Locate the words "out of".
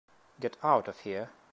0.63-1.01